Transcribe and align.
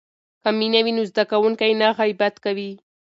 که 0.43 0.49
مینه 0.57 0.79
وي 0.85 0.91
نو 0.97 1.03
زده 1.11 1.23
کوونکی 1.31 1.71
نه 1.81 1.87
غیبت 1.99 2.35
کوي. 2.43 2.71